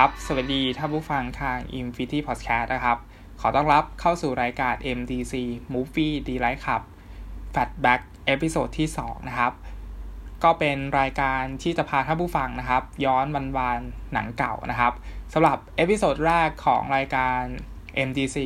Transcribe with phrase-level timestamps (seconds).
[0.00, 2.98] สวัสดีครับ สวัสดีท่านผู้ฟังทาง Infinity Podcast นะครับ
[3.40, 5.34] ขอต้อนรับเข้าสู่รายการ MDC
[5.74, 6.82] Movie Delight Club
[7.54, 9.52] Flashback episode ที่ 2 นะครับ
[10.44, 13.80] ก็เป็นรายการที่จะพาท่านผู้ฟังนะครับ ย้อนวันวาน
[14.12, 14.92] หนังเก่านะครับ
[15.32, 17.40] สำหรับ episode แรกของรายการ
[18.08, 18.36] MDC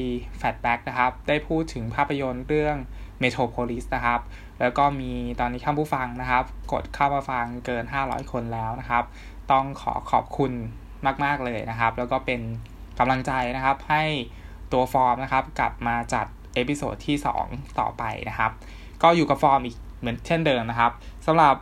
[0.40, 2.76] Flashback นะครับ ได้พูดถึงภาพยนตร์เรื่อง
[3.22, 4.20] Metropolis นะครับ
[4.60, 9.04] แล้วก็มีตอนนี้ท่านผู้ฟังนะครับ กดเข้ามาฟังเกิน 500 คนแล้วนะครับ
[9.50, 10.54] ต้องขอขอบคุณ
[11.24, 12.40] มาก ๆเลยนะครับ แล้วก็เป็น
[12.98, 14.04] กำลังใจนะครับ ให้
[14.72, 17.16] ตัวฟอร์มนะครับ กลับมาจัด episode ที่
[17.46, 18.50] 2 ต่อไปนะครับ
[19.02, 20.92] ก็อยู่กับฟอร์มอีกเหมือนเช่นเดิมนะครับ
[21.26, 21.54] สำหรับ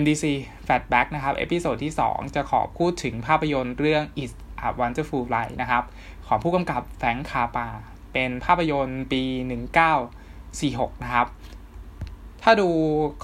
[0.00, 0.24] MDC
[0.66, 4.32] Flashback นะครับ episode ที่ 2 จะขอพูดถึงภาพยนตร์เรื่อง It's
[4.66, 5.84] A Wonderful Life นะครับ
[6.26, 7.68] ของผู้กำกับ Frank Capra
[8.12, 9.22] เป็นภาพยนตร์ปี
[10.12, 11.26] 1946 นะครับ
[12.46, 12.68] ถ้าดู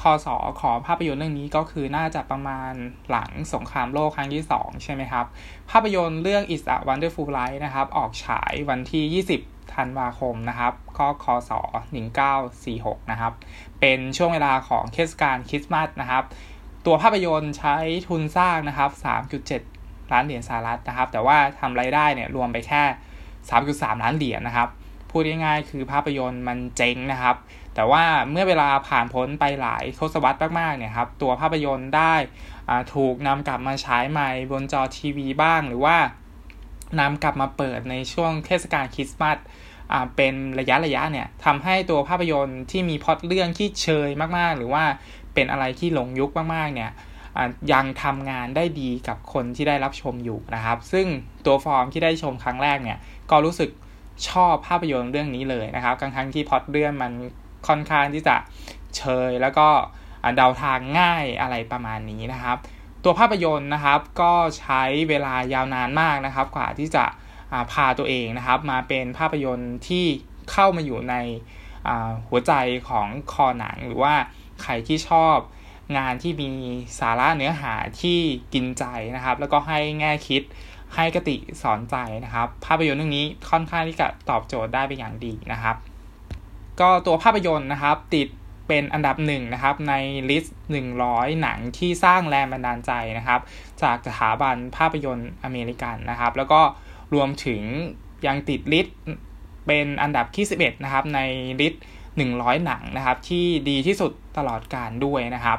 [0.01, 2.73] คอสอของภาพยนตร์เรื่องนี้ก็คือน่าจะประมาณ
[3.11, 5.27] หลังสงครามโลกครั้งที่ 2 ใช่ไหมครับ
[5.71, 11.61] ภาพยนตร์เรื่อง Is a Wonderful Life นะครับ ออกฉายวันที่ 20 ธันวาคมนะครับ ก็คอสอ
[12.57, 13.33] 1946 นะครับ
[13.81, 16.25] เป็นช่วงเวลาของเทศกาลคริสต์มาสนะครับ
[16.87, 17.77] ตัวภาพยนตร์ใช้
[18.09, 18.91] ทุนสร้างนะครับ
[19.51, 22.83] 3.7 ล้านเหรียญสหรัฐนะครับ แต่ว่าทำไรายได้เนี่ยรวมไปแค่
[23.43, 24.69] 3.3 ล้านเหรียญนะครับ
[25.11, 27.37] พูดง่ายๆคือภาพยนตร์มันเจ๊งนะครับ
[27.75, 32.15] แต่ว่าเมื่อเวลาผ่านพ้นไปหลายทศวรรษมากๆเนี่ยครับตัวภาพยนตร์ได้
[32.95, 35.97] ถูกนำกลับมาฉายใหม่บนจอทีวีบ้าง หรือว่า
[37.01, 39.39] นำกลับมาเปิดในช่วงเทศกาลคริสต์มาส
[40.17, 44.85] เป็นระยะระยะเนี่ยทำให้ตัวภาพยนตร์ที่มีพล็อตเรื่องที่เชยมากๆ หรือว่า
[45.35, 46.91] เป็นอะไรที่หลงยุคมากๆเนี่ย
[47.73, 51.07] ยังทำงานได้ดีกับคนที่ได้รับชมอยู่นะครับ ซึ่ง
[51.47, 52.99] ตัวฟอร์มที่ได้ชมครั้งแรกเนี่ย
[53.31, 53.71] ก็รู้สึก
[54.29, 57.13] ชอบภาพยนตร์เรื่องนี้เลยนะครับทั้งที่พล็อตเรื่องมัน
[57.67, 58.37] ค่อนข้างที่จะ
[58.97, 59.69] เชยแล้วก็
[60.37, 62.57] เดาทางง่ายอะไรประมาณนี้นะครับ
[63.05, 67.05] ตัวภาพยนตร์นะครับก็ใช้เวลายาวนานมากนะครับ กว่าที่จะ
[67.73, 70.07] พาตัวเองนะครับ มาเป็นภาพยนตร์ที่
[70.53, 71.15] เข้ามาอยู่ใน
[72.29, 72.53] หัวใจ
[72.89, 74.15] ของคอหนังหรือว่า
[74.63, 75.37] ใครที่ชอบ
[75.97, 76.51] งานที่มี
[77.01, 78.19] สาระเนื้อหาที่
[78.55, 78.85] กินใจ
[79.17, 80.43] นะครับ แล้วก็ให้แง่คิด
[80.95, 85.77] ให้คติสอนใจนะครับ ภาพยนตร์เรื่องนี้ค่อนข้างที่จะตอบโจทย์ได้เป็นอย่างดีนะครับ
[86.81, 88.29] ก็ตัวภาพยนตร์นะครับ ติด
[88.69, 89.95] เป็นอันดับหนึ่งนะครับ ใน
[90.31, 90.57] list
[90.99, 93.41] 100 หนังที่สร้างแรงบันดาลใจนะครับ
[93.83, 96.61] จากสถาบันภาพยนตร์อเมริกันนะครับ แล้วก็
[97.15, 97.63] รวมถึง
[98.27, 98.97] ยังติด list
[99.67, 101.21] เป็นอันดับที่ 11 นะครับ ใน
[101.61, 101.83] list
[102.25, 105.59] 100 หนังนะครับ ที่ดีที่สุดตลอดการด้วยนะครับ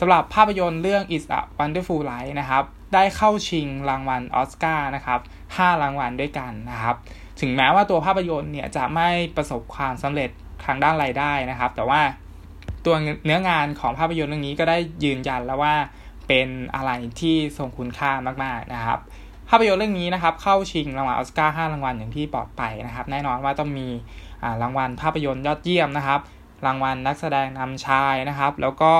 [0.00, 6.96] สำหรับภาพยนตร์เรื่อง Is a Wonderful Life นะครับ ได้เข้าชิงรางวัลออสการ์นะครับ 5 รางวัลด้วยกันนะครับ
[7.40, 10.30] ถึงแม้ว่าตัวภาพยนตร์เนี่ยจะไม่ประสบความสำเร็จ
[10.66, 12.00] ทางด้านรายได้นะครับ แต่ว่า
[12.84, 15.74] ตัวเนื้องานของภาพยนตร์เรื่องนี้ก็ได้ยืนยันแล้วว่า
[16.28, 16.90] เป็นอะไร
[17.20, 18.10] ที่ทรงคุณค่า
[18.44, 18.98] มากๆนะครับ
[19.48, 23.88] ภาพยนตร์เรื่องนี้นะครับ เข้าชิงรางวัลออสการ์5รางวัลอย่างที่บอกไปนะครับ แน่นอนว่าต้องมี
[24.62, 26.20] รางวัลภาพยนตร์ยอดเยี่ยมนะครับ
[26.66, 28.92] รางวัลนักแสดงนำชายนะครับ แล้วก็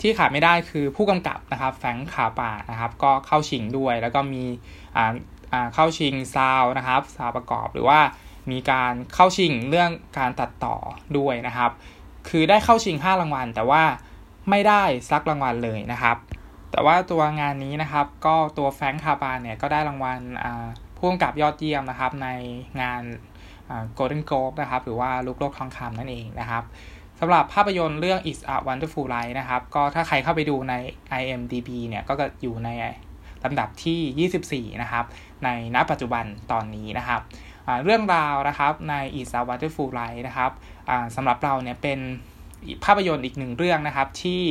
[0.00, 4.44] ที่ขาดไม่ได้คือผู้กำกับนะครับแฟงคาปานะครับ ก็เข้าชิงด้วยแล้วก็มี
[5.74, 8.00] เข้าชิงซาวนะครับซาวประกอบหรือว่า
[8.50, 10.76] มีการเข้าชิงเรื่องการตัดต่อ
[11.18, 11.70] ด้วยนะครับ
[12.28, 13.82] คือได้เข้าชิง 5 รางวัล แต่ว่า
[14.50, 16.16] ไม่ได้ซักรางวัลเลยนะครับ
[16.70, 20.18] แต่ว่าตัวงานนี้นะครับก็ตัวแฟงคาบานเนี่ยก็ได้รางวัล
[20.96, 22.28] ผู้กำกับยอดเยี่ยมนะครับใน
[22.80, 23.02] งาน
[23.94, 26.64] โกลเด้นโกลบนะครับ หรือว่าลูกโลกทองคำนั่นเองนะครับ
[27.20, 30.74] สำหรับภาพยนตร์เรื่อง Is a Wonderful Life นะครับ ก็ถ้าใครเข้าไปดูใน
[31.20, 32.68] IMDb เนี่ยก็จะอยู่ใน
[33.44, 35.04] ลำดับที่ 24 นะครับ
[35.44, 37.20] ในณปัจจุบันตอนนี้นะครับ
[37.84, 40.52] เรื่องราวนะครับใน Is a Wonderful Life นะครับ
[41.16, 41.98] สำหรับเราเนี่ยเป็น
[42.84, 44.42] ภาพยนตร์อีกหนึ่งเรื่องนะครับที่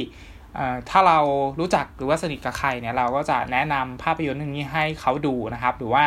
[0.89, 1.19] ถ้าเรา
[1.59, 6.05] รู้จักหรือว่าสนิทกับใครเนี่ยเราก็จะแนะนำภาพยนตร์เรื่องนี้ให้เขาดูนะครับ หรือว่า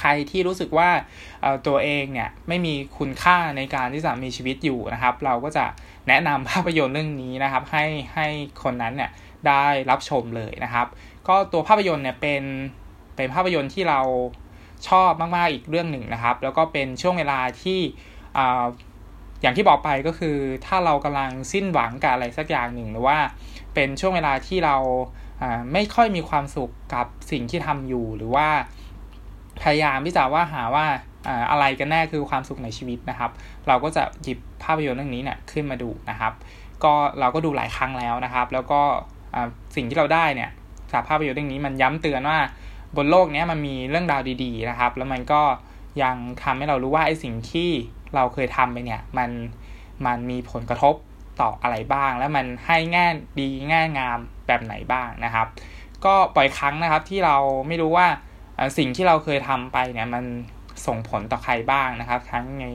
[0.00, 0.88] ใครที่รู้สึกว่า
[1.66, 5.66] ตัวเองเนี่ยไม่มีคุณค่าในการที่จะมีชีวิตอยู่นะครับ เราก็จะ
[6.08, 7.84] แนะนำภาพยนตร์เรื่องนี้นะครับ ให้
[8.14, 8.26] ให้
[8.62, 9.10] คนนั้นเนี่ย
[9.48, 10.86] ได้รับชมเลยนะครับ
[11.28, 12.42] ก็ตัวภาพยนตร์เนี่ยเป็น
[13.16, 14.00] เป็นภาพยนตร์ที่เรา
[14.88, 17.80] ชอบมากๆอีกเรื่องหนึ่งนะครับ แล้วก็เป็นช่วงเวลาที่
[19.42, 20.36] อย่างที่บอกไปก็คือ
[20.66, 23.18] ถ้าเรากำลังสิ้นหวังกับอะไรสักอย่างหนึ่งหรือว่า
[23.74, 24.76] เป็นช่วงเวลาที่เรา
[25.72, 28.48] ไม่ค่อยมีความสุขกับสิ่งที่ทำอยู่ หรือว่า
[29.62, 30.86] พยายามที่จะว่าหาว่า
[31.50, 33.30] อะไรกันแน่คือความสุขในชีวิตนะครับ
[33.68, 36.32] เราก็จะหยิบภาพยนตร์เรื่องนี้เนี่ยขึ้นมาดูนะครับ
[36.84, 38.80] ก็เราก็ดูหลายครั้งแล้วนะครับ แล้วก็
[39.76, 40.50] สิ่งที่เราได้เนี่ย
[40.92, 42.38] จากภาพยนตร์เรื่องนี้มันย้ำเตือนว่า
[42.96, 45.42] บนโลกนี้มันมีเรื่องราวดี ๆ นะครับ แล้วมันก็
[46.02, 47.70] ยังทำให้เรารู้ว่าไอ้สิ่งที่
[48.14, 49.30] เราเคยทำไปเนี่ย มัน
[50.06, 50.94] มันมีผลกระทบ
[51.40, 53.06] ต่ออะไรบ้าง แล้วมันให้แง่
[53.40, 55.46] ดีแง่งามแบบไหนบ้างนะครับ
[56.04, 57.36] ก็บ่อยครั้งนะครับที่เรา
[57.68, 58.06] ไม่รู้ว่า
[58.78, 60.24] สิ่งที่เราเคยทำไปเนี่ยมัน
[60.86, 62.66] ส่งผลต่อใครบ้างนะครับ ทั้งใน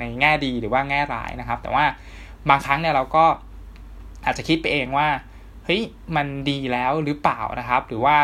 [0.00, 1.84] ในแง่ดีหรือว่าแง่ร้ายนะครับ แต่ว่า
[2.48, 3.24] บางครั้งเนี่ยเราก็
[4.24, 5.08] อาจจะคิดไปเองว่า
[5.64, 5.82] เฮ้ย
[6.16, 8.16] มันดีแล้วหรือเปล่านะครับ หรือว่า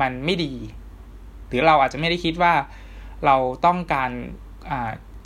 [0.00, 0.54] มันไม่ดี
[1.48, 2.52] หรือเราอาจจะไม่ได้คิดว่า
[3.26, 4.10] เราต้องการ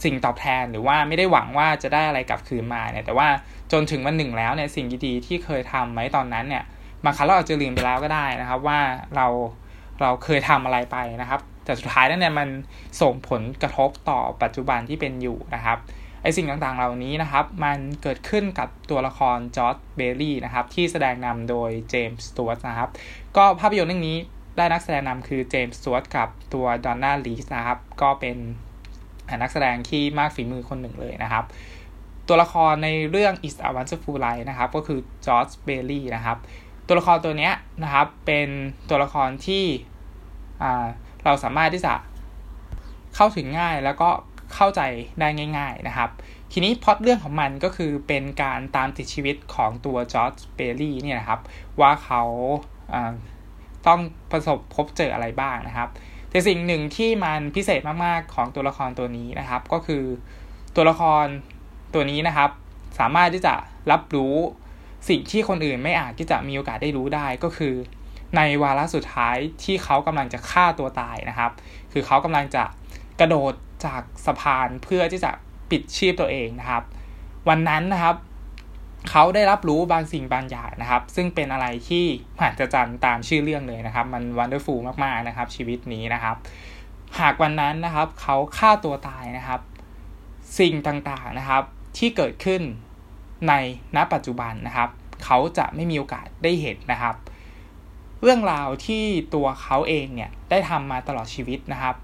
[0.04, 3.28] สิ่งตอบแทนหรือว่าไม่ได้หวังว่าจะได้อะไรกลับคืนมาเนี่ยแต่ว่า
[3.72, 6.64] จนถึงวันหนึ่งแล้วเนี่ยสิ่งดีๆที่เคยทำไว้ตอนนั้นเนี่ย
[7.04, 8.78] บางครั้งเราอาจจะลืมไปแล้วก็ได้นะครับ ว่า
[9.16, 9.26] เรา
[10.00, 12.48] เราเคยทำอะไรไปนะครับ แต่สุดท้ายนั้นเนี่ยมัน
[13.02, 15.78] ส่งผลกระทบต่อปัจจุบันที่เป็นอยู่นะครับ
[16.22, 22.90] ไอสิ่งต่างๆ เหล่านี้นะครับ มันเกิดขึ้นกับตัวละคร George Bailey นะครับ ที่แสดงนำโดย James Stewart นะครับ
[23.36, 24.16] ก็ภาพยนตร์เรื่องนี้
[24.60, 28.36] ได้นักแสดงนำคือ James Stewart กับตัว Donna Reed นะครับ ก็เป็น
[29.42, 31.44] นักแสดงที่มากฝีมือคนหนึ่งเลยนะครับ
[32.28, 36.38] ตัวละครในเรื่อง It's A Wonderful Life นะครับ ก็คือ George Bailey นะครับ
[36.86, 37.50] ตัวละครตัวนี้
[37.82, 38.48] นะครับ เป็น
[38.88, 39.64] ตัวละครที่
[41.24, 41.94] เราสามารถที่จะ
[43.14, 44.10] เข้าถึงง่ายแล้วก็
[44.54, 44.80] เข้าใจ
[45.20, 45.28] ได้
[45.58, 46.10] ง่าย ๆนะครับ
[46.52, 51.40] ทีนี้พล็อตเรื่องของมันก็คือเป็นการตามติดชีวิตของตัว George Bailey เนี่ยนะครับ
[51.80, 52.22] ว่าเขา
[53.86, 54.00] ต้อง
[54.30, 55.88] ประสบพบเจออะไรบ้างนะครับ
[56.30, 60.04] แต่สิ่งหนึ่งที่มันพิเศษมากๆของตัวละครตัวนี้นะครับ ก็คือ
[60.76, 61.24] ตัวละคร
[61.94, 62.50] ตัวนี้นะครับ
[62.98, 63.54] สามารถที่จะ
[63.90, 64.34] รับรู้
[65.08, 67.74] สิ่งที่คนอื่นไม่อาจที่จะมีโอกาสได้รู้ได้ก็คือ
[68.36, 71.52] ในวาระสุดท้ายที่เขากำลังจะฆ่าตัวตายนะครับ
[71.92, 72.64] คือเขากำลังจะ
[73.20, 73.52] กระโดด
[73.86, 75.30] จากสะพานเพื่อที่จะ
[75.70, 76.82] ปิดชีพตัวเองนะครับ
[77.48, 78.16] วันนั้นนะครับ
[79.08, 82.04] เขาได้รับรู้บางสิ่งบางอย่างนะครับ ซึ่งเป็นอะไรที่
[82.36, 86.36] มหัศจรรย์ตามชื่อเรื่องเลยนะครับ มันวันเดอร์ฟูลมากๆนะครับ ชีวิตนี้นะครับ
[87.20, 89.60] หากวันนั้นนะครับ เขาฆ่าตัวตายนะครับ
[90.58, 91.62] สิ่งต่างๆนะครับ
[91.98, 92.62] ที่เกิดขึ้น
[93.48, 93.54] ใน
[93.96, 94.88] ณปัจจุบันนะครับ
[95.24, 97.14] เขาจะไม่มีโอกาสได้เห็นนะครับ
[98.22, 99.04] เรื่องราวที่
[99.34, 101.94] ตัวเขาเองเนี่ยได้ทำมาตลอดชีวิตนะครับ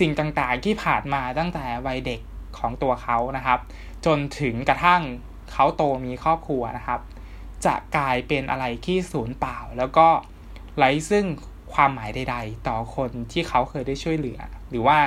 [0.00, 2.20] สิ่งต่างๆที่ผ่านมาตั้งแต่วัยเด็ก
[2.58, 3.60] ของตัวเขานะครับ
[4.06, 5.02] จนถึงกระทั่ง
[5.52, 7.00] เขาโตมีครอบครัวนะครับ
[7.66, 10.08] จะกลายเป็นอะไรที่สูญเปล่า แล้วก็
[10.78, 11.26] ไร้ซึ่ง
[11.74, 14.98] ความหมายใด ๆ ต่อคนที่เขาเคยได้ช่วยเหลือ หรือว่า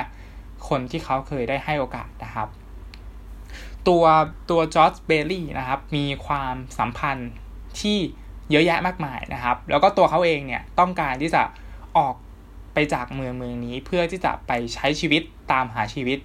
[0.68, 2.48] คนที่เขาเคยได้ให้โอกาสนะครับ
[3.88, 4.04] ตัว
[4.50, 7.32] ตัวจอร์จเบลลี่นะครับมีความสัมพันธ์
[7.80, 7.98] ที่
[8.50, 11.42] เยอะแยะมากมายนะครับ แล้วก็ตัวเขาเองเนี่ยต้องการที่จะ
[11.96, 12.14] ออก
[12.74, 16.18] ไปจากเมืองเมืองนี้เพื่อที่จะไปใช้ชีวิตตามหาชีวิต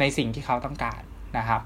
[0.00, 1.00] ในสิ่งที่เขาต้องการ
[1.38, 1.60] นะครับ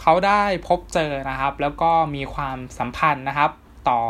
[0.00, 3.50] เขาได้พบเจอนะครับ แล้วก็มีความสัมพันธ์นะครับ
[3.88, 4.00] ต่อ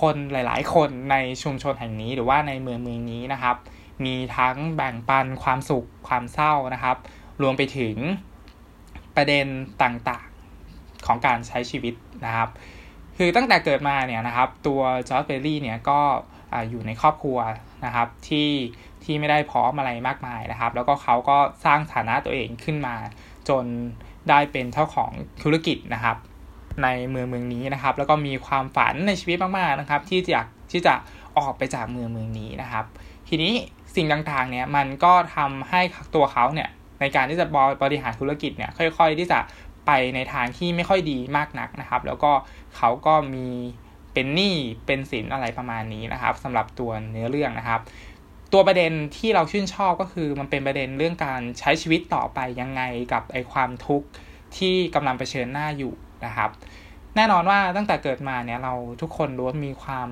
[0.00, 3.56] คนหลาย ๆ คนในชุมชนแห่งนี้หรือว่าในเมืองเมืองนี้นะครับ
[4.04, 6.96] มีทั้งแบ่งปันความสุขความเศร้านะครับ
[7.42, 7.96] รวมไปถึง
[9.16, 9.46] ประเด็น
[9.82, 11.94] ต่างๆของการใช้ชีวิต
[12.26, 12.48] นะครับ
[13.16, 16.00] คือตั้งแต่เกิดมาเนี่ยนะครับ ตัวจอร์จเบลลี่เนี่ยก็
[16.70, 17.38] อยู่ในครอบครัว
[17.84, 18.50] นะครับที่
[19.04, 22.96] ที่ไม่ได้พร้อมอะไรมากมายนะครับ แล้วก็เขาก็สร้างฐานะตัวเองขึ้นมา
[23.48, 23.64] จน
[24.28, 25.10] ได้เป็นเจ้าของ
[25.42, 26.16] ธุรกิจนะครับ
[26.82, 30.94] ในเมืองเมืองนี้นะครับ แล้วก็มีความฝันในชีวิตมากๆนะครับ ที่อยากที่จะ
[31.38, 32.84] ออกไปจากเมืองเมืองนี้นะครับ
[33.28, 33.52] ทีนี้
[33.94, 35.80] สิ่งต่างๆเนี่ยมันก็ทำให้
[36.14, 36.68] ตัวเขาเนี่ย
[37.00, 37.46] ในการที่จะ
[37.82, 39.38] บริหารธุรกิจเนี่ยค่อย ๆ ที่จะ
[39.86, 42.32] ไปในทางที่ไม่ค่อยดีมากนักนะครับ แล้วก็
[42.76, 43.46] เขาก็มี
[44.12, 44.54] เป็นหนี้
[44.86, 47.80] เป็นสินอะไรประมาณนี้นะครับสำหรับตัวเนื้อเรื่องนะครับ
[48.52, 52.82] ตัวประเด็นที่เราชื่นชอบก็คือมันเป็นประเด็นเรื่องการใช้ชีวิตต่อไปยังไง
[53.12, 54.08] กับไอความทุกข์
[54.56, 55.92] ที่กำลังเผชิญหน้าอยู่
[56.24, 56.50] นะครับ
[57.16, 60.08] แน่นอนว่าตั้งแต่เกิดมาเนี่ยเราทุกคนล้วนมีความ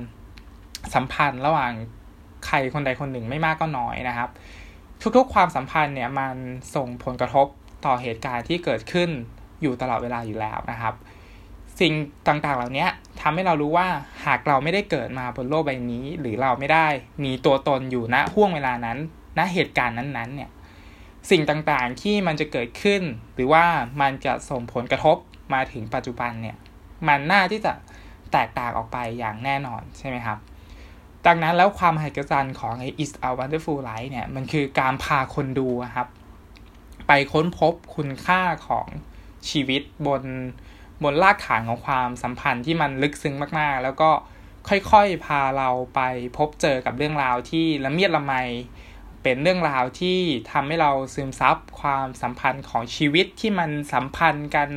[0.95, 1.73] สัมพันธ์ระหว่าง
[2.47, 4.31] ใครคนใดคนหนึ่งไม่มากก็น้อยนะครับ
[5.17, 6.35] ทุกๆ ความสัมพันธ์เนี่ยมัน
[6.75, 7.47] ส่งผลกระทบ
[7.87, 9.11] ต่อเหตุการณ์ที่เกิดขึ้น
[9.63, 10.95] อยู่ตลอดเวลาอยู่แล้วนะครับ
[11.81, 11.93] สิ่ง
[12.29, 12.87] ต่างๆ เหล่านี้
[13.21, 13.89] ทำให้เรารู้ว่า
[14.27, 16.87] หากเราไม่ได้เกิดมาบนโลกใบนี้ หรือเราไม่ได้
[17.25, 18.99] มีตัวตนอยู่ณห่วงเวลานั้น
[19.39, 20.51] ณเหตุการณ์นั้นๆ เนี่ย
[21.31, 23.03] สิ่งต่างๆที่มันจะเกิดขึ้น
[23.35, 23.65] หรือว่า
[24.01, 25.17] มันจะส่งผลกระทบ
[25.55, 26.57] มาถึงปัจจุบันเนี่ย
[27.09, 27.73] มันน่าที่จะ
[28.33, 30.39] แตกต่างออกไปอย่างแน่นอนใช่ไหมครับ
[31.27, 36.09] ดังนั้นแล้วความมหัศจรรย์ของไอ้ Is a Wonderful Life เนี่ย มันคือการพาคนดูครับ
[37.07, 38.87] ไปค้นพบคุณค่าของ
[39.51, 40.23] ชีวิตบน
[41.03, 44.11] บนรากฐานของความสัมพันธ์ที่มันลึกซึ้งมากๆ แล้วก็
[44.69, 46.01] ค่อยๆพาเราไป
[46.37, 48.35] พบเจอกับเรื่องราวที่ละเมียดละไม
[49.23, 50.19] เป็นเรื่องราวที่
[50.53, 54.69] ทำให้เราซึมซับความสัมพันธ์ของชีวิตที่มันสัมพันธ์กัน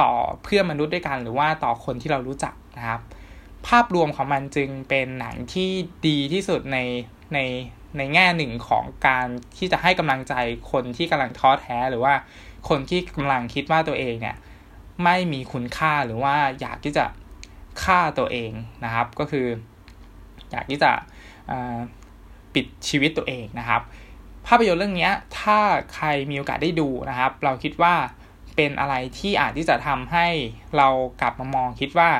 [0.00, 0.12] ต่อ
[0.42, 3.00] เพื่อมนุษย์ด้วยกัน หรือว่าต่อคนที่เรารู้จักนะครับ
[3.66, 5.70] ภาพรวมของมันจึงเป็นหนังที่
[6.06, 6.78] ดีที่สุดใน
[7.34, 7.38] ใน
[7.96, 9.26] ในแง่หนึ่งของการ
[9.56, 10.34] ที่จะให้กำลังใจ
[10.72, 12.14] คนที่กำลังท้อแท้หรือว่า
[12.68, 14.36] คนที่กำลังคิดว่าตัวเองเนี่ย
[15.04, 17.04] ไม่มีคุณค่าหรือว่าอยากที่จะ
[17.84, 18.52] ฆ่าตัวเอง
[18.84, 19.46] นะครับ ก็คือ
[20.50, 20.92] อยากที่จะ
[22.54, 23.82] ปิดชีวิตตัวเองนะครับ
[24.46, 25.58] ภาพยนตร์เรื่องนี้ถ้า
[25.94, 27.94] ใครมีโอกาสได้ดูนะครับ เราคิดว่า
[28.56, 30.26] เป็นอะไรที่อาจที่จะทำให้
[30.76, 30.88] เรา
[31.20, 32.10] กลับมามองคิดว่า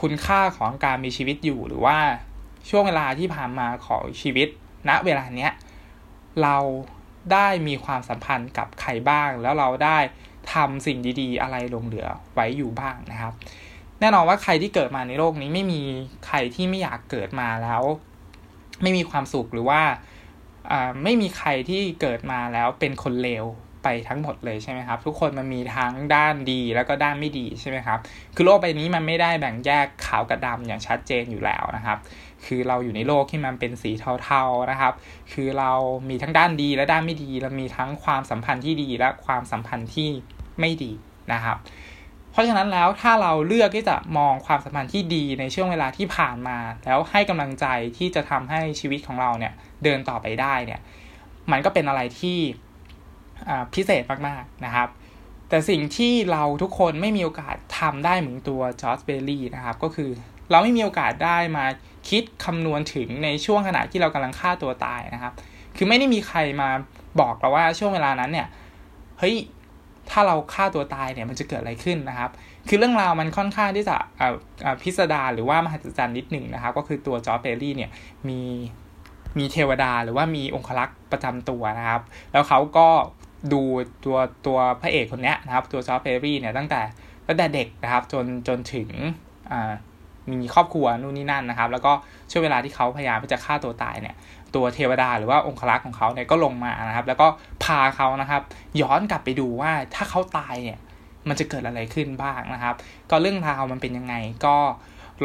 [0.00, 1.98] คุณค่าของการมีชีวิตอยู่หรือว่า
[2.70, 4.48] ช่วงเวลาที่ผ่านมาของชีวิต
[4.88, 5.52] ณเวลาเนี้ย
[6.42, 6.56] เรา
[7.32, 9.98] ได้มีความสัมพันธ์กับใครบ้าง แล้วเราได้
[10.52, 13.32] ทำสิ่งดีๆ อะไรลงเหลือไว้อยู่บ้างนะครับ
[14.00, 15.80] แน่นอนว่าใครที่เกิดมาในโลกนี้ไม่มี
[16.26, 17.82] ใครที่ไม่อยากเกิดมาแล้ว
[18.82, 19.80] ไม่มีความสุขหรือว่า
[21.04, 23.44] ไม่มีใครที่เกิดมาแล้วเป็นคนเลว
[23.82, 27.98] ไปทั้งหมดเลยใช่ไหมครับ ทุกคนมันมีทั้งด้านดีแล้วก็ด้านไม่ดีใช่ไหมครับ
[28.34, 31.98] คือโลกใบนี้มันไม่ได้แบ่งแยกขาวกับดาอย่างชัดเจนอยู่แล้วนะครับ
[32.46, 33.90] คือเราอยู่ในโลกที่มันเป็นสี
[34.22, 34.94] เทาๆนะครับ
[35.32, 35.72] คือเรา
[36.08, 40.08] มีทั้งด้านดีและด้านไม่ดีเรามีทั้งความสัมพันธ์ที่ดีและความสัมพันธ์ที่
[40.60, 40.92] ไม่ดี
[41.32, 41.56] นะครับ
[42.30, 47.66] เพราะฉะนั้นแล้วถ้าเราเลือกที่จะมองความสัมพันธ์ที่ดีในช่วงเวลาที่ผ่านมา แล้วให้กำลังใจ
[47.98, 49.52] ที่จะทำให้ชีวิตของเราเนี่ย
[49.84, 50.80] เดินต่อไปได้เนี่ย
[51.50, 52.38] มันก็เป็นอะไรที่
[53.74, 54.88] พิเศษมากๆนะครับ
[55.48, 60.10] แต่สิ่งที่เราทุกคนไม่มีโอกาสทำได้เหมือนตัว George Bailey นะครับ ก็คือ
[60.52, 61.64] เราไม่มีโอกาสได้มา
[62.10, 65.32] คิดคำนวณถึงในช่วงขณะที่เรากำลังฆ่าตัวตายนะครับ
[65.76, 66.68] คือไม่ได้มีใครมา
[67.20, 68.48] บอกเราว่าช่วงเวลานั้นเนี่ย
[69.18, 69.36] เฮ้ย
[70.10, 72.30] ถ้าเราฆ่าตัวตายเนี่ยมันจะเกิดอะไรขึ้นนะครับ
[72.68, 73.96] คือเรื่องราวมันค่อนข้างที่จะ
[74.82, 77.90] พิสดารหรือว่ามหัศจรรย์นิดหนึ่งนะครับ ก็คือตัว George Bailey เนี่ย
[78.28, 78.40] มี
[79.38, 82.88] มีเทวดาหรือว่ามีองครักษ์ประจำตัวนะครับ แล้วเขาก็
[83.52, 83.62] ดู
[84.04, 86.80] ตัวตัวพระเอกคนนี้นะครับ ตัว George Bailey เนี่ยตั้งแต่
[87.26, 88.88] ตั้งแต่เด็กนะครับ จนจนถึง
[89.50, 89.72] อ่า
[90.30, 91.92] มีครอบครัวนู่นนี่นั่นนะครับ แล้วก็
[92.30, 94.14] ช่วงเวลาที่เขาพยายามจะฆ่าตัวตายเนี่ย
[94.54, 97.26] ตัวเทวดาหรือว่าองครักษ์ของเขาเนี่ยก็ลงมานะครับ แล้วก็
[97.64, 98.42] พาเขานะครับ
[98.80, 100.78] ย้อนกลับไปดูว่าถ้าเขาตายเนี่ย
[101.28, 102.74] มันจะเกิดอะไรขึ้นบ้างนะครับ
[103.10, 104.14] ก็เรื่องราวมันเป็นยังไง
[104.46, 104.56] ก็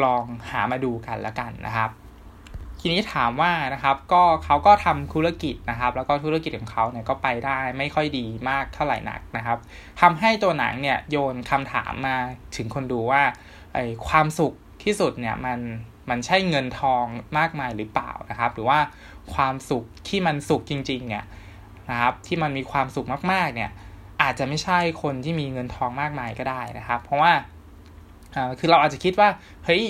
[0.04, 1.90] ลองหามาดูกันละกันนะครับ
[2.80, 9.58] ทีนี้ถามว่านะครับก็เขาก็ทำธุรกิจนะครับ แล้วก็ธุรกิจของเขาเนี่ยก็ไปได้ไม่ค่อยดีมากเท่าไหร่นักนะครับ
[10.00, 12.16] ทำให้ตัวหนังเนี่ยโยนคำถามมา
[12.56, 13.22] ถึงคนดูว่า
[13.74, 13.78] ไอ
[14.08, 14.54] ความสุข
[14.84, 15.58] ที่สุดเนี่ยมัน
[16.10, 17.04] มันใช่เงินทอง
[17.38, 18.78] มากมายหรือเปล่านะครับ หรือว่า
[19.34, 21.24] ความสุขที่มันสุขจริง ๆ เนี่ย
[21.90, 23.70] นะครับ ที่มันมีความสุขมากๆ เนี่ย
[24.22, 27.32] อาจจะไม่ใช่คนที่มีเงินทองมากมายก็ได้นะครับ เพราะว่า
[28.58, 29.28] คือเราอาจจะคิดว่า
[29.64, 29.84] เฮ้ย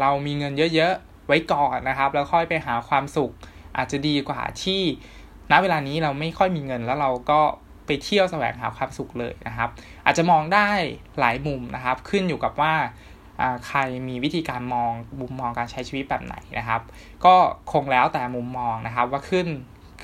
[0.00, 3.32] เรามีเงินเยอะๆไว้ก่อนนะครับ แล้วค่อยไปหาความสุข
[3.76, 4.82] อาจจะดีกว่าที่
[5.50, 7.40] ณเวลานี้เราไม่ค่อยมีเงินแล้วเราก็
[7.86, 9.70] ไปเที่ยวแสวงหาความสุขเลยนะครับ
[10.04, 10.68] อาจจะมองได้
[11.18, 12.74] หลายมุมนะครับ ขึ้นอยู่กับว่า
[13.66, 16.82] ใครมีวิธีการมองมุมมองการใช้ชีวิตแบบไหนนะครับ
[17.24, 17.34] ก็
[17.72, 19.46] คงแล้วแต่มุมมองนะครับว่าขึ้น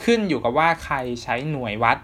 [0.04, 1.98] ขึ้นอยู่กับว่าใครใช้หน่วยวัด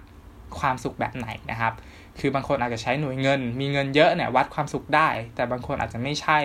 [0.58, 1.72] ความสุขแบบไหนนะครับ
[2.18, 6.38] คือบางคนอาจจะใช้หน่วยเงิน มีเงินเยอะเนี่ยวัดความสุขได้ แต่บางคนอาจจะไม่ใช่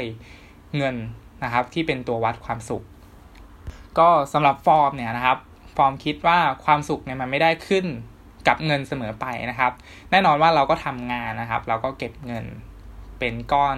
[0.77, 0.95] เงิน
[1.43, 2.83] นะครับ ที่เป็นตัววัดความสุข
[3.99, 5.37] ก็สำหรับฟอร์มเนี่ยนะครับ
[5.77, 7.85] ฟอร์มคิดว่าความสุขเนี่ยมันไม่ได้ขึ้น
[8.47, 9.71] กับเงินเสมอไปนะครับ
[10.11, 12.45] แน่นอนว่าเราก็ทำงานนะครับ เราก็เก็บเงิน
[13.19, 13.77] เป็นก้อน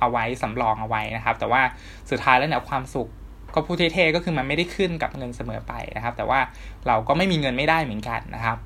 [0.00, 1.62] เอาไว้สำรองเอาไว้นะครับ แต่ว่า
[2.10, 3.08] สุดท้ายแล้วเนี่ยความสุข
[3.54, 6.40] ก็พูดเท่ๆก็คือมันไม่ได้ขึ้นกับเงินเสมอไปนะครับ แต่ว่า
[6.86, 8.58] เราก็ไม่มีเงินไม่ได้เหมือนกันนะครับ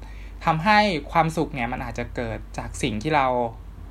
[0.45, 0.79] ทำให้
[1.13, 3.27] ความสุขเนี่ยมันอาจจะเกิดจากสิ่งที่เรา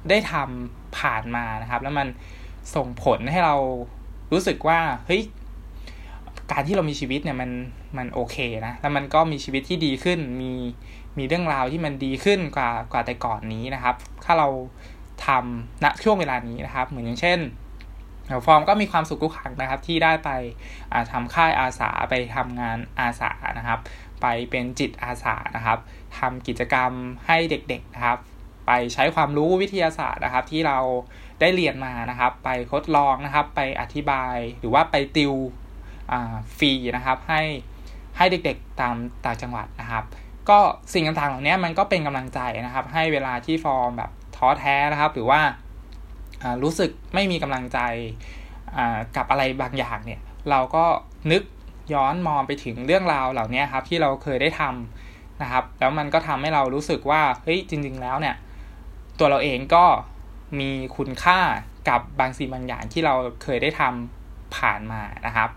[0.10, 2.08] ได้ทำผ่านมานะครับ แล้วมัน
[2.76, 3.56] ส่งผลให้เรา
[4.32, 5.22] รู้สึกว่าเฮ้ย
[6.52, 7.50] การที่เรามีชีวิตเนี่ยมัน
[7.98, 10.52] มันโอเคนะแล้วมันก็มีชีวิตที่ดีขึ้นมี
[11.18, 13.96] มีเรื่องราวที่มันดีขึ้นกว่ากว่าแต่ก่อนนี้นะครับ
[14.26, 14.48] ถ้าเรา
[15.26, 17.40] ทำณช่วงเวลานี้นะครับ เหมือนอย่างเช่น
[18.46, 20.30] ฟอร์มก็มีความสุขทุกครั้งนะครับ ที่ได้ไป
[21.12, 23.80] ทำค่ายอาสาไปทำงานอาสานะครับ
[24.22, 25.80] ไปเป็นจิตอาสานะครับ
[26.20, 26.92] ทำกิจกรรม
[27.28, 28.18] ให้เด็กๆนะครับ
[28.68, 30.78] ไปใช้ความรู้วิทยาศาสตร์นะครับ ที่เรา
[31.40, 35.34] ได้เรียนมานะครับ ไปทดลองนะครับ ไปอธิบายหรือว่าไปติว
[36.58, 37.42] ฟรีนะครับ ให้
[38.18, 40.04] ให้เด็กๆตามต่างจังหวัดนะครับ
[40.50, 40.60] ก็
[40.94, 44.12] สิ่งต่างๆเหล่านี้มันก็เป็นกำลังใจนะครับ ให้เวลาที่ฟอร์มแบบ
[44.44, 45.42] ท้อแท้นะครับ หรือว่า
[46.64, 47.80] รู้สึกไม่มีกำลังใจ
[49.16, 50.86] กับอะไรบางอย่างเนี่ย เราก็
[51.32, 51.44] นึก
[51.94, 58.36] ย้อนมองไปถึงเรื่องราวเหล่านี้ครับที่เราเคยได้ทำนะครับ แล้วมันก็ทำให้เรารู้สึกว่าเฮ้ยจริง ๆ แล้วเนี่ย
[59.20, 59.86] ตัวเราเองก็
[60.60, 61.40] มีคุณค่า
[61.90, 65.50] กับบางสิ่งบางอย่างที่เราเคยได้ทำผ่านมานะครับ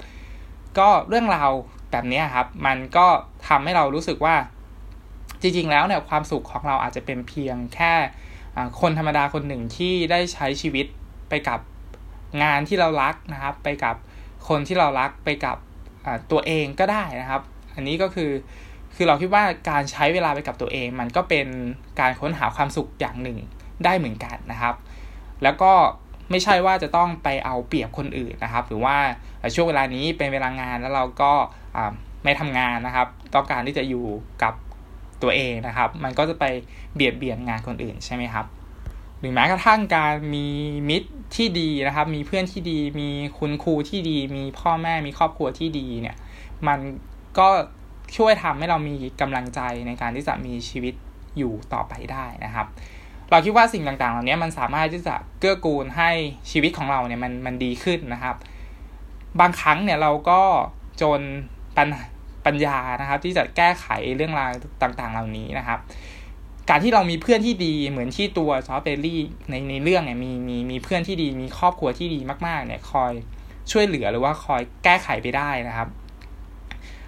[0.79, 1.51] ก็เรื่องราว
[1.91, 3.07] แบบนี้ครับ มันก็
[3.49, 4.35] ทำให้เรารู้สึกว่า
[5.41, 7.93] จริง ๆ แล้วเนี่ยความสุขของเราอาจจะเป็นเพียงแค่
[8.81, 10.87] คนธรรมดาคนหนึ่งที่ได้ใช้ชีวิต
[11.29, 11.61] ไปกับ
[12.43, 13.97] งานที่เรารักนะครับ ไปกับ
[14.49, 15.57] คนที่เรารักไปกับ
[16.31, 17.43] ตัวเองก็ได้นะครับ
[17.75, 18.31] อันนี้ก็คือ
[18.95, 21.47] คือเราคิดว่าการใช้เวลาไปกับตัวเอง มันก็เป็น
[22.01, 23.39] การค้นหาความสุขอย่างหนึ่ง
[23.85, 24.75] ได้เหมือนกันนะครับ
[25.43, 25.73] แล้วก็
[26.31, 28.97] ไม่ใช่ว่าจะต้องไปเอาเปรียบคนอื่นนะครับ หรือว่า
[29.55, 31.33] ช่วงเวลานี้เป็นเวลางานแล้วเราก็
[32.25, 34.07] ไม่ทำงานนะครับ ต้องการที่จะอยู่
[34.43, 34.55] กับ
[35.23, 36.45] ตัวเองนะครับ มันก็จะไป
[36.95, 38.47] เบียดเบียนงานคนอื่นใช่ไหมครับ
[39.21, 40.47] หรือแม้กระทั่งการมี
[40.89, 43.09] มิตรที่ดีนะครับ มีเพื่อนที่ดี มี
[43.39, 46.17] คุณครูที่ดี มีพ่อแม่มีครอบครัวที่ดีเนี่ย
[46.67, 46.79] มัน
[47.39, 47.49] ก็
[48.17, 50.95] ช่วยทำให้เรามีกำลังใจในการที่จะมีชีวิต
[51.39, 52.67] อยู่ต่อไปได้นะครับ
[53.31, 56.11] เราคิดว่าสิ่งต่างๆ เหล่านี้มันสามารถที่จะเกื้อกูลให้
[56.51, 58.37] ชีวิตของเราเนี่ยมันมันดีขึ้นนะครับ
[59.41, 60.41] บางครั้งเนี่ยเราก็
[61.03, 61.21] จน
[61.77, 61.89] ปัญ
[62.47, 63.87] ปัญญานะครับ ที่จะแก้ไข
[64.17, 64.51] เรื่องราว
[64.83, 65.79] ต่างๆ เหล่านี้นะครับ
[66.71, 73.13] การที่เรามีเพื่อนที่ดีเหมือนที่ตัวจอร์จเบลลี่ในในเรื่องเนี่ยมีมีมีเพื่อนที่ดีมีครอบครัวที่ดีมากๆ เนี่ยคอย
[73.71, 75.89] ช่วยเหลือหรือว่าคอยแก้ไขไปได้นะครับ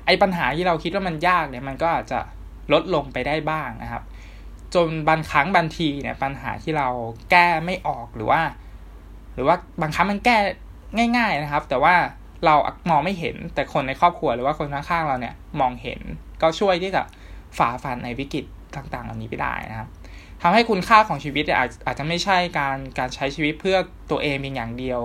[0.06, 2.20] ไอ้ปัญหาที่เราคิดว่ามันยากเนี่ยมันก็อาจจะ
[2.72, 4.02] ลดลงไปได้บ้างนะครับ
[4.74, 6.88] จนบางครั้งบางทีเนี่ยปัญหาที่เรา
[7.30, 8.40] แก้ไม่ออกหรือว่า
[9.34, 10.36] หรือว่าบางครั้งมันแก้
[11.16, 11.94] ง่าย ๆนะครับ แต่ว่า
[12.44, 12.54] เรา
[12.90, 16.00] มองไม่เห็นแต่คนในครอบครัวหรือว่าคนข้างๆเราเนี่ยมองเห็น
[16.42, 17.02] ก็ช่วยที่จะ
[17.58, 18.44] ฝ่าฟันในวิกฤต
[18.76, 19.88] ต่างๆเหล่านี้ไปได้นะครับ
[20.42, 23.76] ทำให้คุณค่าของชีวิตอาจอาจจะไม่ใช่การการใช้ชีวิตเพื่อ
[24.10, 25.00] ตัวเองเพียงอย่างเดียว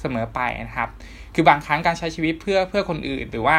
[0.00, 0.88] เสมอไปนะครับ
[1.34, 3.58] คือบางครั้งการใช้ชีวิตเพื่อเพื่อคนอื่น หรือว่า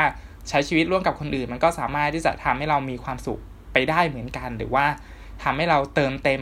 [0.49, 3.39] ใช้ชีวิตร่วมกับคนอื่น มันก็สามารถที่จะทำให้เรามีความสุข
[3.73, 4.85] ไปได้เหมือนกัน หรือว่า
[5.43, 6.41] ทำให้เราเติมเต็ม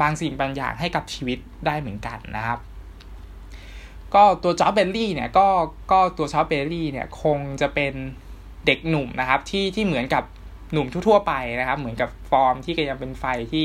[0.00, 2.58] บางสิ่งบางอย่างให้กับชีวิตได้เหมือนกันนะครับ
[4.14, 5.46] ก็ตัวจอร์จเบลลี่เนี่ยก็
[5.92, 7.92] ก็ตัวจอร์จเบลลี่เนี่ยคงจะเป็น
[8.66, 10.24] เด็กหนุ่มนะครับที่ที่เหมือนกับ
[10.72, 13.64] หนุ่มทั่วๆไปนะครับ เหมือนกับฟอร์มที่กำลังเป็นไฟที่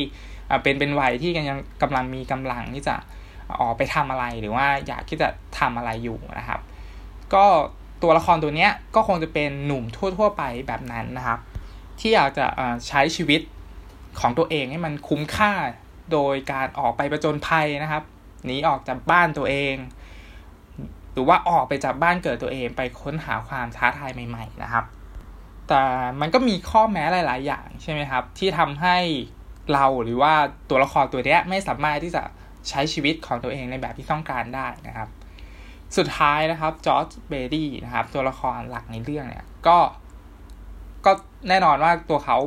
[0.63, 2.95] เป็นเป็นวัยที่กำลังกำลังมีกำลังที่จะ
[3.59, 5.27] ออกไปทำอะไรหรือว่าอยากที่จะ
[5.59, 6.59] ทำอะไรอยู่นะครับ
[7.33, 7.45] ก็
[8.01, 11.39] ตัวละครตัวเนี้ยก็คงจะเป็นหนุ่มทั่ว ๆ ไปแบบนั้นนะครับ
[11.99, 12.45] ที่อยากจะ
[12.87, 13.41] ใช้ชีวิต
[14.19, 15.51] ของตัวเองให้มันคุ้มค่า
[16.11, 18.03] โดยการออกไปประจนภัยนะครับ
[18.45, 19.75] หนีออกจากบ้านตัวเอง
[21.13, 24.85] หรือว่าออกไปจากบ้านเกิดตัวเองไปค้นหาความท้าทายใหม่ ๆ นะครับ
[25.67, 25.81] แต่
[26.21, 28.97] มันก็มีข้อแม้หลาย ๆ อย่างใช่ไหมครับ ที่ทำให้
[29.73, 30.33] เราหรือว่า
[30.69, 32.23] ตัวละครตัวนี้ไม่สามารถที่จะ
[32.69, 35.09] ใช้ชีวิตของตัวเองในแบบที่ต้องการได้นะครับ
[35.97, 39.77] สุดท้ายนะครับจอร์จเบดี้นะครับ ตัวละครหลักในเรื่องเนี่ยก็
[41.05, 41.11] ก็
[41.49, 42.37] แน่นอนว่าตัวเขา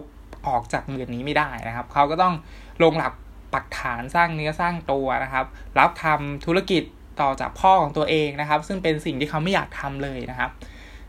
[0.49, 2.35] ออกจากเมืองนี้ไม่ได้นะครับ เขาก็ต้อง
[2.83, 3.13] ลงหลัก
[3.55, 5.47] ปักฐานสร้างเนื้อสร้างตัวนะครับ
[5.79, 6.83] รับทำธุรกิจ
[7.21, 10.51] ต่อจากพ่อของตัวเองนะครับ ซึ่งเป็นสิ่งที่เขาไม่อยากทำเลยนะครับ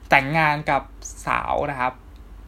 [0.09, 0.81] แต่งงานกับ
[1.27, 1.93] สาวนะครับ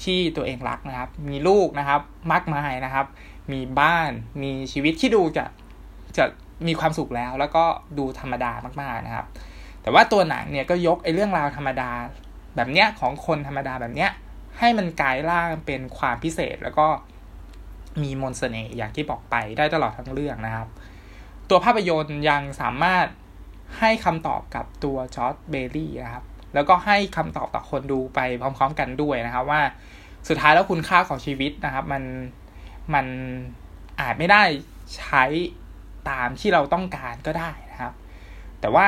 [0.03, 3.05] ที่ตัวเองรักนะครับ มีลูกนะครับ มากมายนะครับ
[3.51, 5.45] มีบ้านมีชีวิตที่ดูจะ
[6.17, 6.25] จะ
[6.67, 7.63] มีความสุขแล้ว แล้วก็
[7.97, 9.25] ดูธรรมดามากๆนะครับ
[9.81, 11.91] แต่ว่าตัวหนังเนี่ยก็ยกไอ้เรื่องราวธรรมดา
[12.55, 14.11] แบบเนี้ยของคนธรรมดาแบบเนี้ย
[14.59, 16.87] ให้มันกลายร่างเป็นความพิเศษแล้วก็
[18.01, 20.67] มีมนสเสน่ห์อย่างที่บอกไปได้ตลอดทั้งเรื่องนะครับ
[21.49, 23.05] ตัวภาพยนตร์ยังสามารถ
[23.79, 29.61] ให้คำตอบกับตัวจอร์ดเบลลี่นะครับ แล้วก็ให้คำตอบต่อคนดูไปพร้อมๆกันด้วยนะครับว่า
[30.27, 32.03] สุดท้ายแล้วคุณค่าของชีวิตนะครับ มัน
[32.93, 33.05] มัน
[34.01, 34.43] อาจไม่ได้
[34.97, 35.23] ใช้
[36.09, 37.93] ตามที่เราต้องการก็ได้นะครับ
[38.61, 38.87] แต่ว่า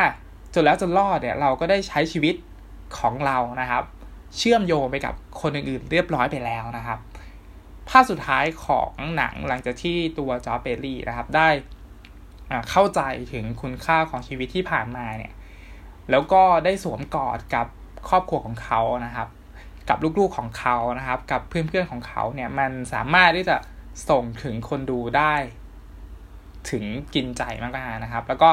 [0.54, 2.36] จนแล้วจนรอดเนี่ยเราก็ได้ใช้ชีวิต
[3.00, 3.84] ของเรานะครับ
[4.38, 7.00] เชื่อมโยงไปกับคนอื่นๆเรียบร้อยไปแล้วนะครับ
[7.90, 11.50] ภาพสุดท้ายของหนังหลังจากที่ตัวจอร์เบลลี่นะครับ ได้
[12.69, 13.01] เข้าใจ
[13.33, 15.33] ถึงคุณค่าของชีวิตที่ผ่านมาเนี่ย
[16.12, 17.67] แล้วก็ได้สวมกอดกับ
[18.10, 19.27] ครอบครัวของเขานะครับ
[19.89, 23.57] กับลูกๆของเขานะครับ กับเพื่อนๆของเขาเนี่ยมันสามารถที่จะ
[24.10, 25.36] ส่งถึงคนดูได้
[26.69, 26.83] ถึง
[27.15, 28.49] กินใจมากๆนะครับ แล้วก็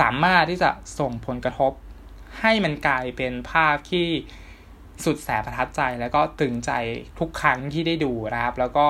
[0.00, 1.72] สามารถที่จะส่งผลกระทบ
[2.40, 4.08] ให้มันกลายเป็นภาพที่
[5.04, 6.72] สุดแสบประทับใจแล้วก็ตึงใจ
[7.18, 8.86] ทุกครั้งที่ได้ดูนะครับ แล้วก็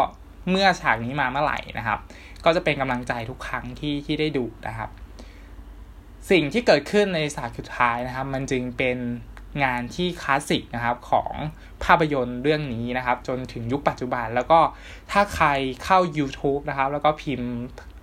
[0.50, 1.98] เมื่อฉากนี้มาเมื่อไหร่นะครับ
[2.46, 4.90] ก็จะเป็นกำลังใจทุกครั้งที่ที่ได้ดูนะครับ
[6.30, 8.98] สิ่งที่เกิดขึ้นในฉากสุดท้ายนะครับ มันจึงเป็น
[9.64, 11.32] งานที่คลาสสิกนะครับของ
[11.84, 14.60] ภาพยนตร์เรื่องนี้นะครับ จนถึงยุคปัจจุบันแล้วก็
[15.12, 15.48] ถ้าใคร
[15.84, 17.50] เข้า YouTube นะครับ แล้วก็พิมพ์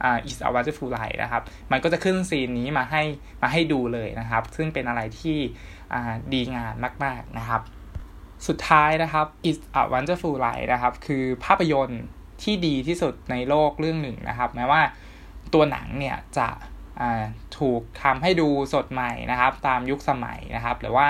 [0.03, 3.01] อ่า is a wonderful life นะครับ มันก็จะขึ้นซีนนี้มาให้
[3.41, 5.37] มาให้ดูเลยนะครับ ซึ่งเป็นอะไรที่
[5.93, 7.61] อ่าดีงามมาก ๆนะครับ
[8.47, 12.03] สุดท้ายนะครับ is a wonderful life นะครับ คือภาพยนตร์
[12.43, 14.81] ที่ดีที่สุดในโลกเรื่องหนึ่งนะครับ แม้ว่า
[15.53, 16.47] ตัวหนังเนี่ยจะ
[17.57, 21.07] ถูกทำให้ดูสดใหม่นะครับ ตามยุคสมัยนะครับ หรือว่า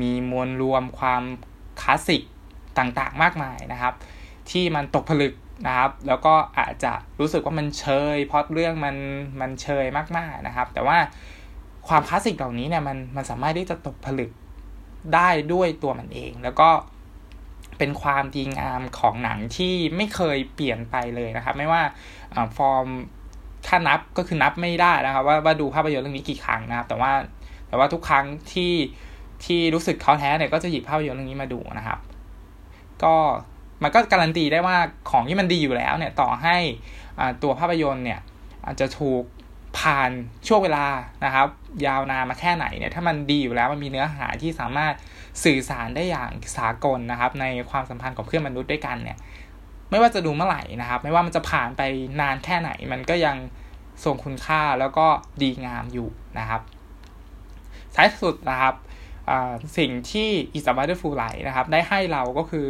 [0.00, 1.22] มีมวลรวมความ
[1.80, 2.22] คลาสสิก
[2.78, 3.94] ต่างๆมากมายนะครับ
[4.50, 5.34] ที่มันตกผลึก
[5.66, 8.96] นะครับ แล้วก็อาจจะรู้สึกว่ามันเชยเพราะเรื่องมัน
[9.40, 10.98] มันเชยมากๆนะครับ แต่ว่า
[11.88, 14.30] ความคลาสสิกเหล่านี้เนี่ยมันมันสามารถที่จะตกผลึก
[15.14, 16.68] ได้ด้วยตัวมันเอง แล้วก็
[17.78, 21.82] เป็นความดีงามของหนังที่ไม่เคยเปลี่ยนไปเลยนะครับ ไม่ว่า
[22.56, 22.86] ฟอร์ม
[23.66, 27.12] ถ้านับก็คือนับไม่ได้นะครับ ว่าว่าดูภาพยนตร์เรื่องนี้กี่ครั้งนะครับ แต่ว่า
[27.68, 28.74] แต่ว่าทุกครั้งที่
[29.44, 31.98] ที่รู้สึกท้อแท้เนี่ยก็จะหยิบภาพยนตร์เรื่องนี้มาดูนะครับ
[33.02, 33.14] ก็
[33.82, 34.76] มันก็การันตีได้ว่า
[35.10, 36.56] ของที่มันดีอยู่แล้วเนี่ยต่อให้
[37.42, 38.20] ตัวภาพยนตร์เนี่ย
[38.66, 39.22] อาจจะถูก
[39.78, 40.10] ผ่าน
[40.46, 40.86] ช่วงเวลา
[41.24, 41.48] นะครับ
[41.86, 44.94] ยาวนานมาแค่ไหนเนี่ยถ้ามันดีอยู่แล้วมันมีเนื้อหาที่สามารถ
[45.42, 49.18] สื่อสารได้อย่างสากลนะครับ ในความสัมพันธ์ของเพื่อนมนุษย์ด้วยกันเนี่ย
[49.90, 51.82] ไม่ว่าจะดูเมื่อไหร่นะครับ ไม่ว่ามันจะผ่านไป
[52.20, 53.36] นานแค่ไหน มันก็ยัง
[54.04, 55.06] ทรงคุณค่าแล้วก็
[55.42, 56.60] ดีงามอยู่นะครับ
[57.94, 58.74] ท้ายสุดนะครับ
[59.78, 62.68] สิ่งที่อิสบัตเตอร์ฟูไลนะครับ ได้ให้เราก็คือ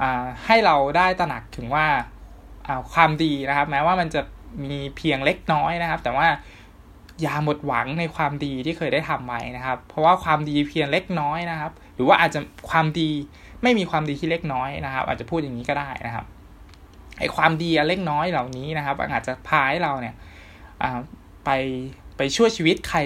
[0.00, 0.02] อ
[0.46, 1.86] ให้เราได้ตระหนักถึงว่า
[2.92, 4.20] ความดีนะครับ แม้ว่ามันจะ
[4.64, 6.26] มีเพียงเล็กน้อยนะครับ แต่ว่า
[7.22, 13.10] อย่าหมดหวังในความดีที่เคยได้ทำไว้นะครับ เพราะว่าความดีเพียงเล็กน้อยนะครับ หรือว่าอาจจะความดี
[13.62, 16.24] ไม่มีความดีที่เล็กน้อยนะครับ อาจจะพูดอย่างนี้ก็ได้นะครับ
[17.18, 20.14] ไอ้ความดีเล็กน้อยเหล่านี้นะครับ อาจจะพาให้เราเนี่ย
[21.44, 21.50] ไป
[22.16, 22.98] ไปช่วยชีวิตใคร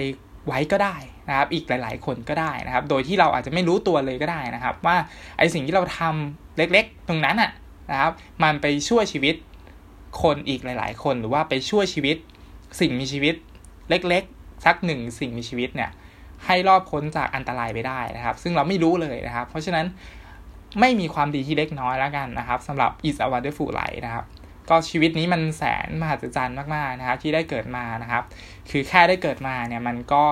[0.47, 0.95] ไว้ก็ได้
[1.29, 4.97] นะครับ อีกหลาย ๆ คนก็ได้นะครับ โดยที่เราอาจจะไม่รู้ตัวเลยก็ได้นะครับ ว่า
[5.37, 7.51] ไอ้สิ่งที่เราทำเล็กๆ ตรงนั้นอะ
[7.91, 8.11] นะครับ
[8.43, 9.35] มันไปช่วยชีวิต
[10.21, 12.17] คนอีกหลาย ๆ คนหรือว่าไปช่วยชีวิต
[12.79, 13.35] สิ่งมีชีวิต
[13.89, 15.91] เล็กๆ สักหนึ่งสิ่งมีชีวิตเนี่ย
[16.45, 19.85] ให้รอดพ้นจากอันตรายไปได้นะครับ ซึ่งเราไม่รู้เลยนะครับ เพราะฉะนั้น
[20.79, 24.25] ไม่มีความดีที่เล็กน้อยแล้วกันนะครับสำหรับ is a wonderful life นะครับ
[24.69, 28.23] ก็ชีวิตนี้มันแสนมหัศจรรย์มากๆนะครับ ที่ได้เกิดมานะครับ
[28.69, 30.23] คือแค่ได้เกิดมาเนี่ยมันก็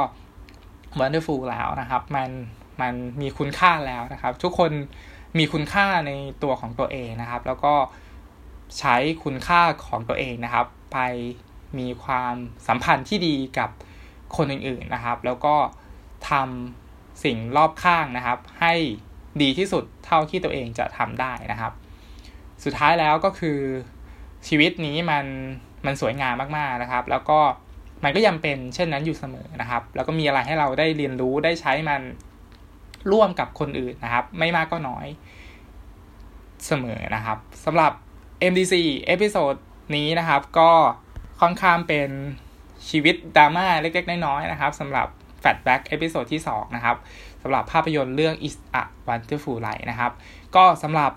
[0.99, 2.29] wonderful แล้วนะครับ มัน
[2.81, 4.71] มันมีคุณค่าแล้วนะครับ ทุกคน
[5.37, 6.11] มีคุณค่าใน
[6.43, 7.73] ตัวของตัวเองนะครับ แล้วก็
[8.79, 10.97] ใช้คุณค่าของตัวเองนะครับ ไป
[11.80, 12.36] มีความ
[12.67, 13.69] สัมพันธ์ที่ดีกับ
[14.36, 15.56] คนอื่นๆนะครับ แล้วก็
[16.30, 18.73] ทำสิ่งรอบข้างนะครับ ให้
[19.41, 21.71] ดีที่สุดเท่าที่ตัวเองจะทำได้นะครับ
[22.63, 23.60] สุดท้ายแล้วก็คือ
[24.47, 25.25] ชีวิตนี้มัน
[25.86, 27.39] มันสวยงามมากๆนะครับ แล้วก็
[28.03, 32.01] มันก็ยังเป็นเช่นนั้นอยู่เสมอนะครับ แล้วก็มีอะไรให้เราได้เรียนรู้ได้ใช้มัน
[33.12, 35.08] ร่วมกับคนอื่นนะครับ ไม่มากก็น้อย
[36.67, 37.91] เสมอนะครับสำหรับ
[38.51, 38.73] MDC
[39.05, 39.55] episode
[39.95, 40.71] นี้นะครับก็
[41.41, 42.10] ค่อนข้างเป็น
[42.89, 45.08] ชีวิตดราม่าเล็กๆ น้อยๆนะครับสำหรับ
[45.39, 46.97] Flashback episode ที่ 2 นะครับ
[47.43, 50.12] สำหรับภาพยนตร์เรื่อง It's a Wonderful Life นะครับ
[50.56, 51.12] ก็สำหรับ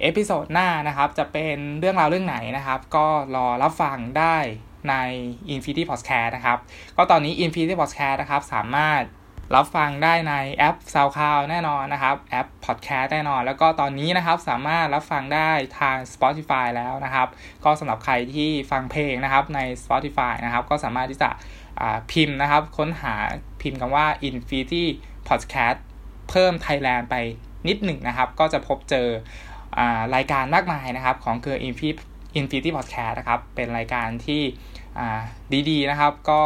[0.00, 4.36] episode หน้านะครับ จะเป็นเรื่องราวเรื่องไหนนะครับ ก็รอรับฟังได้
[4.88, 4.94] ใน
[5.54, 6.58] Infinity Podcast นะครับ
[6.96, 9.02] ก็ตอนนี้ Infinity Podcast นะครับ สามารถ
[9.54, 17.28] รับฟังได้ในแอป SoundCloud แน่นอนนะครับแอป Podcast แน่นอน แล้วก็ตอนนี้นะครับสามารถรับฟังได้ทาง Spotify แล้วนะครับ
[17.64, 21.30] ก็สำหรับใครที่ฟังเพลงนะครับใน Spotify นะครับ ก็สามารถที่จะ
[22.12, 23.14] พิมพ์นะครับ ค้นหา
[23.62, 24.84] พิมพ์คำว่า Infinity
[25.28, 25.78] Podcast
[26.30, 27.14] เพิ่ม Thailand ไป
[27.68, 29.08] นิดหนึ่งนะครับ ก็จะพบเจอ
[29.78, 29.80] อ
[30.14, 31.58] รายการมากมายนะครับ ของเครือ
[32.38, 34.42] Infinity Podcast นะครับ เป็นรายการที่
[35.70, 36.40] ดีๆนะครับ ก็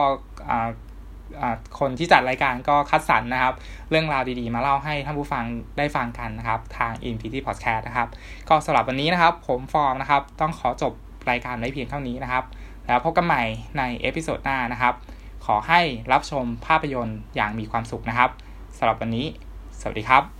[1.78, 3.54] คนที่จัดรายการก็คัดสรรนะครับ
[3.90, 5.44] เรื่องราวดีๆ มาเล่าให้ท่านผู้ฟัง
[5.78, 8.08] ได้ฟังกันนะครับ ทาง i m p t Podcast นะครับ
[8.48, 10.92] ก็สำหรับวันนี้นะครับ ผมฟอร์มนะครับ ต้องขอจบ
[11.30, 12.44] รายการไว้เพียงเท่านี้นะครับ
[12.86, 13.42] แล้วพบกันใหม่
[13.78, 14.94] ใน episode หน้านะครับ
[15.46, 15.80] ขอให้
[16.12, 18.30] รับชมภาพยนตร์อย่างมีความสุขนะครับ
[18.78, 19.26] สำหรับวันนี้
[19.80, 20.37] สวัสดีครับ